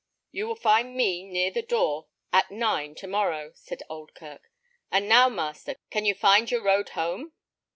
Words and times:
"You 0.31 0.47
will 0.47 0.55
find 0.55 0.95
me 0.95 1.21
near 1.23 1.51
the 1.51 1.61
door 1.61 2.07
at 2.33 2.49
nine 2.49 2.95
to 2.95 3.07
morrow," 3.07 3.51
said 3.53 3.83
Oldkirk. 3.87 4.41
"And 4.91 5.07
now, 5.07 5.29
master, 5.29 5.75
can 5.91 6.05
you 6.05 6.15
find 6.15 6.49
your 6.49 6.63
road 6.63 6.89
home?" 6.97 7.33